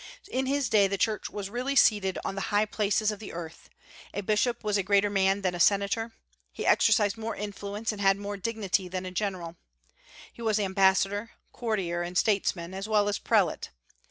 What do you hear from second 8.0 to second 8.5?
had more